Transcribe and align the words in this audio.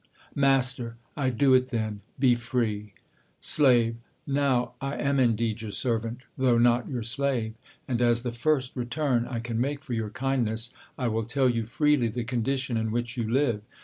J 0.01 0.21
Mast, 0.33 0.79
I 1.15 1.29
do 1.29 1.53
it, 1.53 1.67
then; 1.67 2.01
be 2.17 2.33
free. 2.33 2.95
Slave, 3.39 3.97
Now 4.25 4.73
I 4.81 4.95
am 4.95 5.19
indeed 5.19 5.61
your 5.61 5.69
servant, 5.69 6.21
though 6.39 6.57
not 6.57 6.89
your 6.89 7.03
slave. 7.03 7.53
And 7.87 8.01
as 8.01 8.23
the 8.23 8.31
first 8.31 8.75
return 8.75 9.27
I 9.27 9.39
can 9.39 9.61
make 9.61 9.83
for 9.83 9.93
your 9.93 10.09
kindness, 10.09 10.73
I 10.97 11.07
will 11.07 11.25
tell 11.25 11.47
you 11.47 11.67
freely 11.67 12.07
the 12.07 12.23
condition 12.23 12.77
in 12.77 12.89
which 12.89 13.15
you 13.15 13.29
live. 13.29 13.61